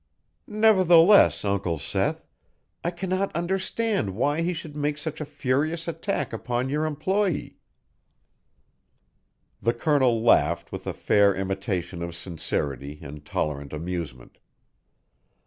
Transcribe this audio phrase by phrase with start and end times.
[0.47, 2.25] "Nevertheless, Uncle Seth,
[2.83, 7.59] I cannot understand why he should make such a furious attack upon your employee."
[9.61, 14.39] The Colonel laughed with a fair imitation of sincerity and tolerant amusement.